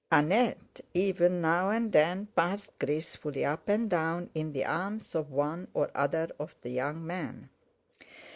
Annette, 0.11 0.81
even, 0.95 1.41
now 1.41 1.69
and 1.69 1.91
then 1.91 2.25
passed 2.35 2.71
gracefully 2.79 3.45
up 3.45 3.69
and 3.69 3.87
down 3.87 4.31
in 4.33 4.51
the 4.51 4.65
arms 4.65 5.13
of 5.13 5.29
one 5.29 5.67
or 5.75 5.91
other 5.93 6.27
of 6.39 6.55
the 6.63 6.71
young 6.71 7.05
men. 7.05 7.51